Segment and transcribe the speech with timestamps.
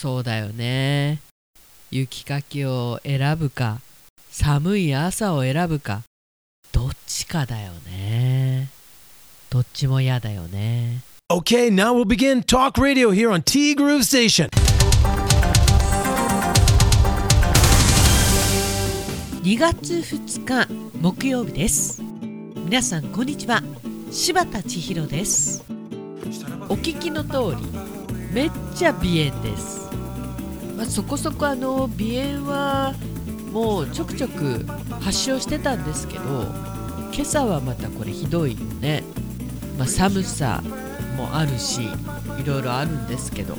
[0.00, 1.18] そうだよね。
[1.90, 3.82] 雪かきを選ぶか
[4.30, 6.00] 寒い朝を選ぶか
[6.72, 8.70] どっちかだよね。
[9.50, 11.02] どっちも嫌だよね。
[11.30, 14.48] Okay, now we'll begin Talk Radio here on T Groove Station.
[19.42, 20.66] 2月2日
[20.98, 22.00] 木曜日です。
[22.64, 23.62] 皆さんこんにちは。
[24.10, 25.62] 柴田千尋です。
[26.70, 27.90] お聞きの通り
[28.32, 29.89] めっちゃ鼻炎です、
[30.80, 32.94] まあ、そこそこあの鼻炎は
[33.52, 34.64] もうちょくちょく
[35.00, 36.22] 発症してたんですけど
[37.12, 39.04] 今朝はまたこれひどいよね、
[39.76, 40.62] まあ、寒さ
[41.16, 43.54] もあるしいろいろあるんですけど。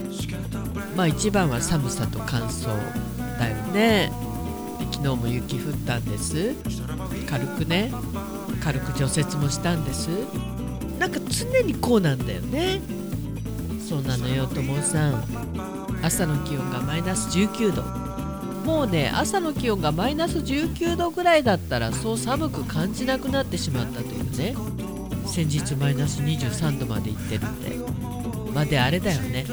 [0.96, 2.68] まあ一番は寒さと乾燥
[3.40, 4.12] だよね。
[4.80, 6.54] で昨日も雪降ったんです。
[7.30, 7.92] 軽くね。
[8.64, 10.10] 軽く除雪もしたんです。
[11.00, 12.82] なんか常にこうなんだよね。
[13.92, 15.22] そうなのよともさん。
[16.02, 17.84] 朝の気温がマイナス19度。
[18.66, 24.56] もうね朝の気温がマイナス19度ぐらいだったらそう寒く感じなくなってしまったというね。
[25.28, 27.72] 先日マイナス23度まで行ってるんで
[28.54, 29.46] まであれだよね。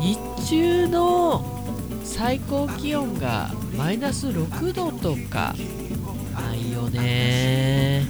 [0.00, 1.44] 日中の
[2.04, 5.54] 最高気温がマイナス6度とか。
[6.32, 8.06] ないよね。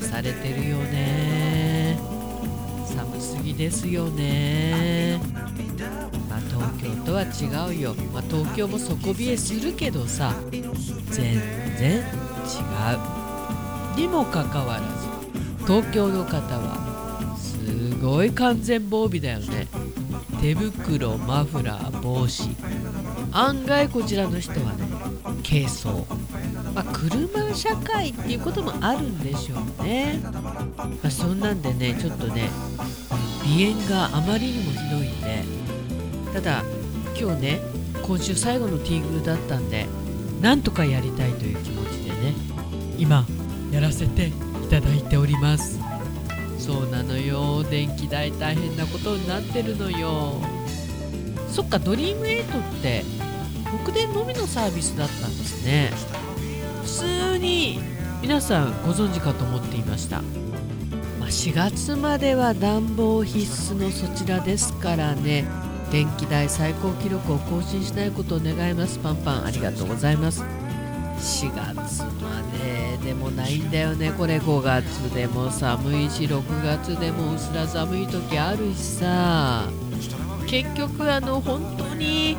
[0.00, 1.53] されてるよね。
[3.44, 5.20] 寒すぎですよね。
[6.30, 10.72] まあ東京とは違うよ、まあ、東京も底冷えするけどさ全
[11.10, 12.02] 然違
[13.96, 14.00] う。
[14.00, 14.86] にもかかわらず
[15.66, 19.68] 東京の方はすごい完全防備だよね。
[20.40, 22.48] 手袋マフラー帽子。
[23.32, 24.84] 案外こちらの人はね
[25.46, 26.06] 軽装、
[26.72, 32.48] まあ、車社会っていうこともあるんでしょうね、まあ、そんなんでねちょっとね
[33.44, 35.44] 鼻炎があまりにもひどいんで
[36.32, 36.64] ただ
[37.18, 37.60] 今日ね
[38.02, 39.86] 今週最後のティーグルだったんで
[40.40, 42.34] なんとかやりたいという気持ちでね
[42.98, 43.26] 今
[43.70, 44.32] やらせてい
[44.70, 45.80] ただいております。
[46.58, 47.62] そうなのよ。
[47.64, 50.40] 電気代大変なことになってるのよ。
[51.50, 53.04] そっかドリームエイトって
[53.84, 55.90] 北電のみのサービスだったんですね。
[56.82, 57.80] 普通に
[58.22, 60.22] 皆さんご存知かと思っていました、
[61.34, 65.44] 4月までは暖房必須のそちらですからね。
[65.90, 68.98] 電気代最高記録を更新しないことを願います。
[69.00, 70.42] パンパンありがとうございます。
[70.42, 74.12] 4月まででもないんだよね。
[74.12, 79.68] これ5月でも寒いし6月でもうすら寒い時あるしさ。
[80.46, 82.38] 結局あの本当に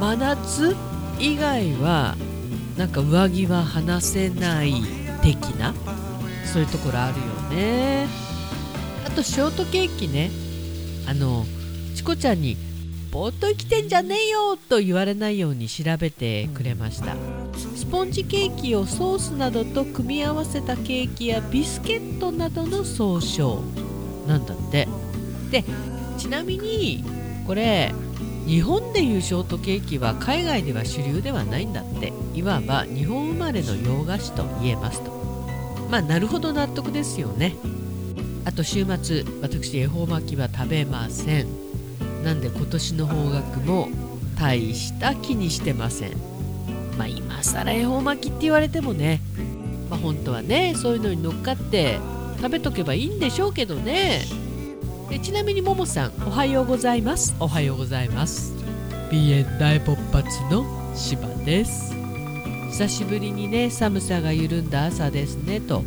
[0.00, 0.74] 真夏
[1.20, 2.16] 以外は
[2.76, 4.82] なんか上着は離せない
[5.22, 5.74] 的な
[6.46, 8.29] そういうところあるよね。
[9.06, 10.30] あとショートケーキね。
[11.06, 11.44] あの
[11.94, 12.56] チコちゃんに
[13.10, 17.16] ぼーっと生きてんじゃねえよと言われないように調べてくれました。
[17.74, 23.62] スポンジケーキをソースなどと組み合わせたケーキやビスケットなどの総称
[24.28, 24.86] なんだって。
[25.50, 25.64] で
[26.16, 27.02] ちなみに
[27.46, 27.92] これ
[28.46, 32.12] 日本でいうショートケーキは海外では主流ではないんだって。
[32.32, 35.10] いわば日本生まれの洋菓子と言えますと。
[35.90, 37.56] まあなるほど納得ですよね。
[38.44, 41.46] あと週末私恵方巻きは食べません。
[42.24, 43.88] なんで今年の方角も
[44.38, 46.12] 大した気にしてません。
[46.98, 49.20] まあ今更恵方巻きって言われてもね。
[49.90, 51.98] まあ本当はねそういうのに乗っかって
[52.36, 54.24] 食べとけばいいんでしょうけどね。
[55.08, 57.34] でちなみにももさんおはようございます。
[57.40, 58.54] おはようございます。
[59.10, 60.64] 鼻炎大勃発の
[60.94, 61.94] 芝です。
[62.70, 65.82] 久しぶりにね寒さが緩んだ朝ですねと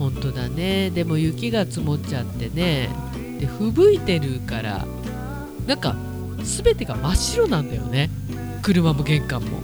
[0.00, 0.90] 本当だね。
[0.90, 2.88] でも雪が積もっちゃってね。
[3.38, 4.84] で吹雪いてるから
[5.66, 5.94] なんか
[6.42, 8.10] 全てが真っ白なんだよね。
[8.62, 9.60] 車も玄関も。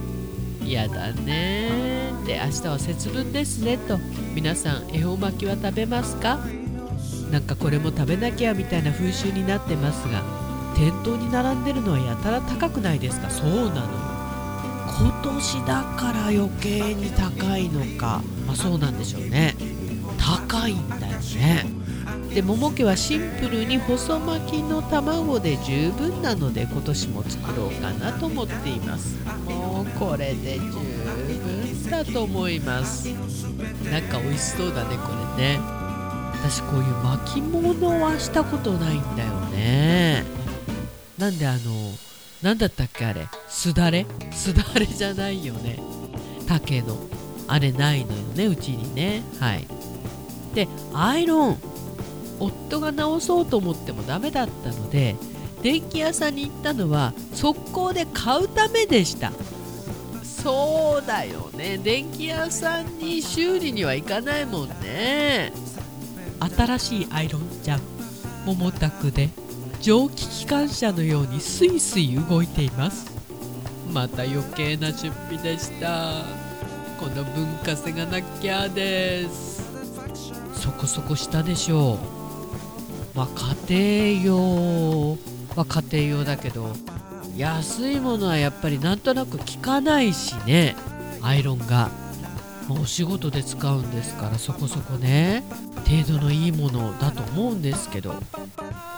[0.63, 2.11] 嫌だね。
[2.25, 3.97] で明日は節分ですねと。
[4.35, 6.39] 皆さん恵方巻きは食べますか？
[7.31, 10.23] なんかこれも食べなきゃみたいな風習になってますが
[10.75, 13.29] 店頭に並んでるのはやたら高くないですか？
[13.31, 14.07] そうなの
[14.99, 18.21] 今年だから余計に高いのか。
[18.45, 19.55] まあそうなんでしょうね。
[20.67, 21.65] いんだよね。
[22.33, 29.15] で桃家はシンプルに細巻きの卵で十分なので今年も作ろうかなと思っています。
[29.45, 33.07] もうこれで十分だと思います。
[33.91, 35.59] なんか美味しそうだねこれね。
[36.33, 40.23] 私こういう巻物はしたことないんだよね。
[41.17, 41.59] なんであの
[42.43, 43.27] 何だったっけあれ？
[43.49, 44.05] すだれ？
[44.31, 45.79] すだれじゃないよね。
[46.47, 46.97] 竹の。
[47.47, 49.23] あれないのよねうちにね。
[49.39, 49.65] はい。
[50.57, 51.57] でアイロン。
[52.39, 55.15] 夫が直そうと思ってもダメだったので
[55.61, 59.31] で電気屋さんに行ったのは速攻で買うためでした。
[60.23, 61.77] そうだよね。
[61.77, 65.51] 電気屋さんに修理には行かないもんね。
[66.39, 67.81] 新しいアイロンジャン
[68.45, 69.29] 桃タクで。
[69.81, 73.11] 蒸気機関車のようにスイスイ動いています。
[73.91, 76.23] また余計な出費でした。
[76.99, 79.56] この文化性がなきゃです
[80.67, 81.97] そこそこしたでしょう。
[83.17, 83.27] まあ
[83.69, 85.17] 家庭用
[85.55, 86.73] は家庭用だけど
[87.37, 90.75] 安いものはやっぱりなんとなく効かないしね。
[91.21, 91.89] アイロンが。
[92.69, 95.45] お仕事で使うんですからそこそこね。
[95.89, 98.13] 程度のいいものだと思うんですけど。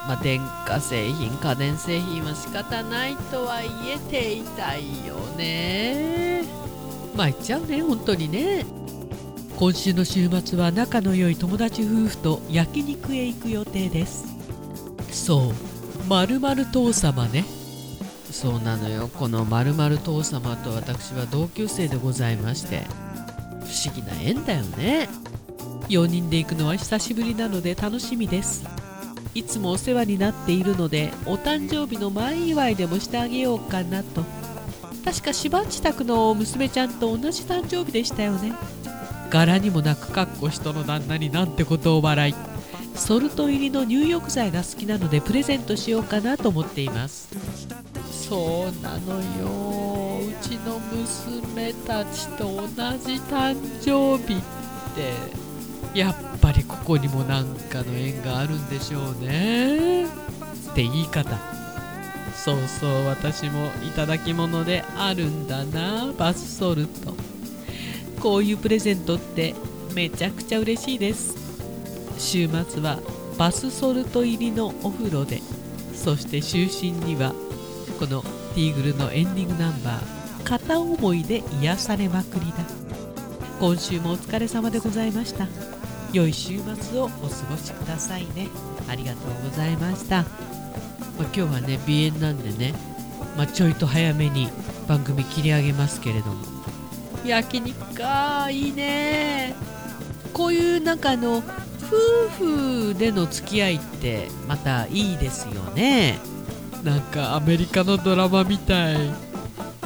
[0.08, 6.46] まあ、電化製品家電製品は仕方ないとはいえ手痛いよね。
[7.16, 8.66] まあ言っちゃうね本当にね。
[9.60, 14.26] 今週の週末は仲の良い友達夫婦と焼肉へ行く予定です。
[15.12, 17.44] そうまるまる父様ね。
[18.32, 19.10] そうなのよ。
[19.10, 22.84] このまるまる父様と私は同級生でございまして
[23.66, 25.10] 不思議な縁だよね。
[25.90, 28.64] 4人で行くのは久しぶりなので楽しみです。
[29.36, 34.24] いつもお世話になっているのでお誕生日の前祝いでもしてあげようかなと。
[35.04, 38.54] 確かしばっち宅の娘ちゃんと同じ誕生日でしたよね。
[39.30, 42.36] 柄にもなくかっこ人の旦那になんてことを笑い。
[42.96, 47.30] ソルト入りの入浴剤が好きなのでプレゼントしようかなと思っています。
[48.12, 50.20] そうなのよ。
[50.20, 54.42] うちの娘たちと同じ誕生日っ
[54.96, 55.40] て。
[55.94, 60.06] やっぱりここにも何かの縁があるんでしょうね。
[60.06, 60.08] っ
[60.76, 61.38] て言い方。
[62.36, 67.29] そうそう私も頂き物であるんだなバスソルト。
[68.20, 69.56] こういうプレゼントって
[69.94, 71.36] めちゃくちゃ嬉しいです。
[72.18, 73.00] 週末は
[73.38, 75.42] バスソルト入りのお風呂で
[75.94, 77.34] そして就寝には
[77.98, 78.22] この
[78.54, 82.58] ティーグルのエンディングナンバー片思いで癒されまくりだ。
[83.60, 85.48] 今週もお疲れ様でございました。
[86.12, 87.20] 良い週末をお過
[87.50, 88.48] ごしくださいね。
[88.90, 90.26] ありがとうございました、まあ、
[91.22, 92.74] 今日はね鼻炎なんでね、
[93.38, 94.50] まあ、ちょいと早めに
[94.88, 96.59] 番組切り上げますけれども。
[97.26, 99.56] 焼肉かいいね。
[100.34, 106.20] こういうなんかあの夫婦での付き合いってまたいいですよね。
[106.84, 108.98] なんかアメリカのドラマみたい。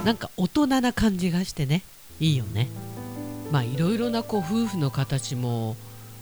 [0.06, 1.81] なんか大人な感じがしてね。
[2.19, 2.68] いいよね。
[3.51, 5.75] まあいろいろなこう夫婦の形も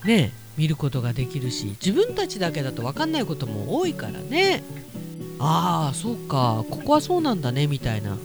[0.06, 4.64] ね見ることができるし自分たちだけだと分かんないことも多いからね。
[5.40, 6.64] ああそうか。
[6.70, 8.18] ここはそうなんだねみたいな。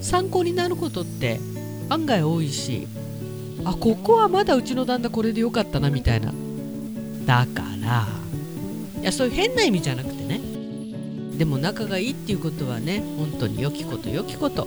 [0.00, 1.40] 参考になることって
[1.88, 2.86] 案外多いし
[3.64, 6.32] あここはまだうちの旦那これでよかったなみたいな。
[7.26, 8.06] だから
[9.00, 10.40] いやそういう変な意味じゃなくてね。
[11.38, 14.66] でも仲がいいっていうことはね本当に良きこと良きこと。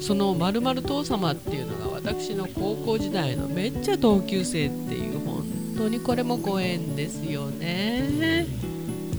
[0.00, 5.44] そのまる父様っていうのが私の高校時代のめっちゃ同級生っていう本
[5.76, 8.46] 当にこれもご縁ですよね。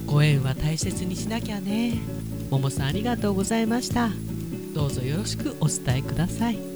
[0.06, 2.00] ご縁は大切にしなきゃね。
[2.50, 4.10] ももさんありがとうございました。
[4.74, 6.69] どうぞよろしくお伝えください。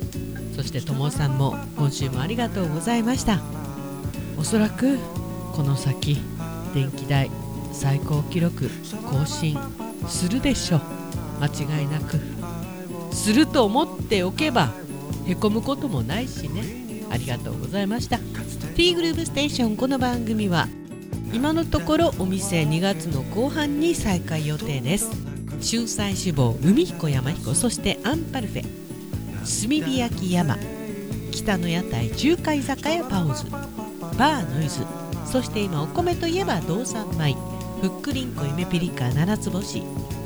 [0.55, 3.41] そしてともさんも今週もありがとうございました。
[4.37, 4.97] おそらく
[5.53, 6.17] この先
[6.73, 7.29] 電気代
[7.71, 8.69] 最高記録
[9.09, 9.57] 更新
[10.07, 10.81] するでしょう。
[11.41, 11.47] 間
[11.79, 12.19] 違いなく。
[13.11, 14.71] すると思っておけば
[15.27, 16.63] へこむこともないしね。
[17.09, 18.19] ありがとうございました。
[18.75, 20.67] T グループステーションこの番組は
[21.31, 25.09] 今のところお店2月の後半に再開予定です。
[25.61, 28.65] 春菜志望海彦山彦そしてアンパルフェ。
[29.43, 30.57] 炭火焼き山
[31.31, 33.45] 北の屋台中華居酒屋パオズ
[34.17, 34.85] バーノイズ
[35.25, 37.35] そして今お米といえば道産米
[37.83, 39.83] ふっくりんこ夢ピリカ七つ星。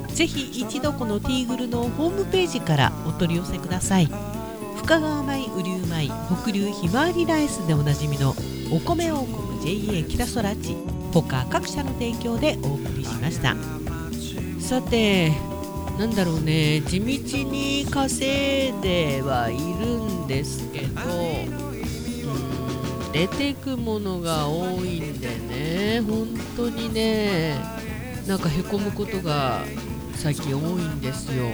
[0.09, 4.07] ぜひ一度このティーグルのホームページからお取り寄せください。
[4.75, 6.11] 深川米雨竜米
[6.43, 8.35] 北流ひまわりライスでおなじみの
[8.71, 10.75] お米王国 JA 北空地
[11.11, 13.55] 他各社の提供でお送りしました。
[14.59, 15.31] さて
[15.97, 17.05] なんだろうね地道
[17.49, 21.01] に稼いではいるんですけど
[23.11, 27.55] 出てくものが多いんでね本当にね
[28.27, 29.63] なんかへこむことが
[30.15, 31.45] 最近多いんですよ。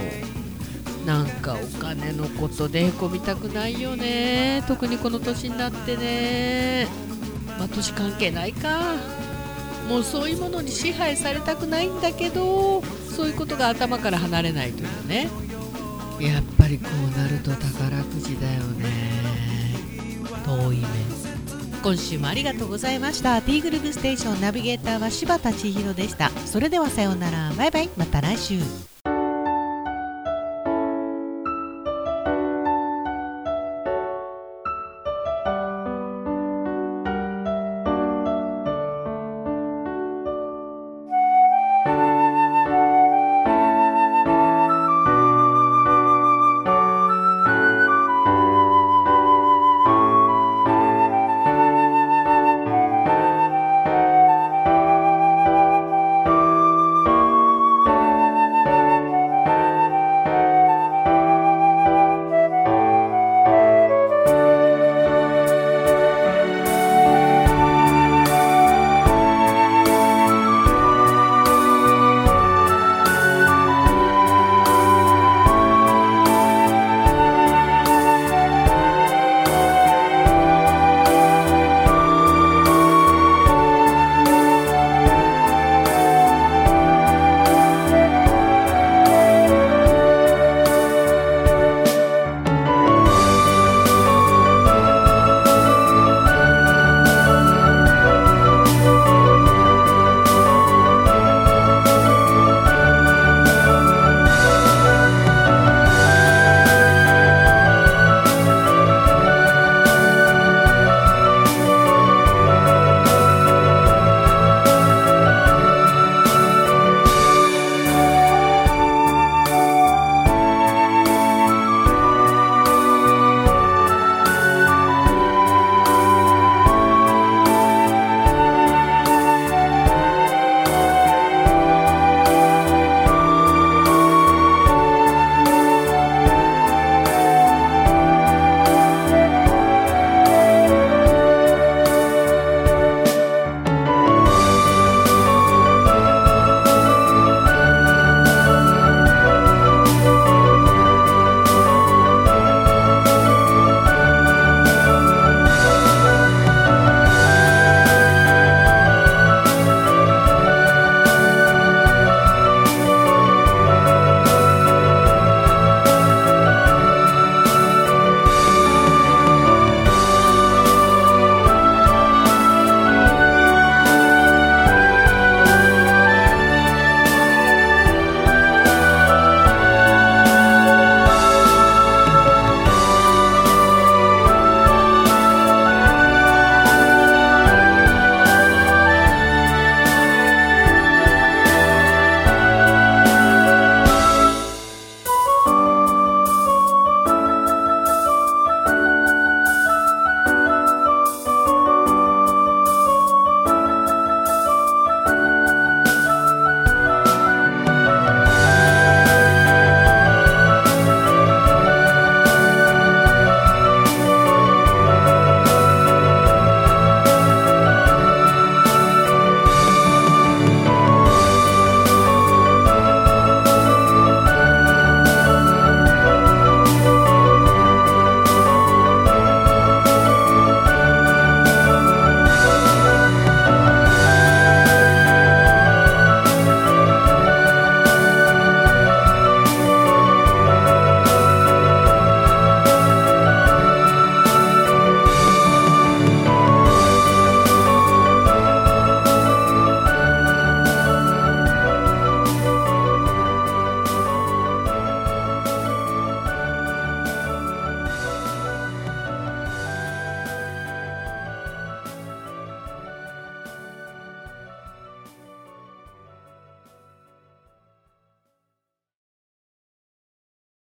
[1.06, 4.64] なんかお金のことでへこみたくないよね。
[4.66, 6.88] 特にこの年になってね。
[7.58, 8.96] まあ年関係ないか。
[9.88, 15.28] もうそういうものに支配されたくないんだけどそういうことが頭から離れないというね。
[16.20, 18.86] やっぱりこうなると宝くじだよね。
[20.44, 20.86] 遠い目。
[21.82, 23.42] 今週もありがとうございました。
[23.42, 26.30] T グループステーションナビゲーターは柴田千尋でした。
[26.30, 27.52] それではさようなら。
[27.56, 27.90] バイバイ。
[27.96, 28.93] また来週。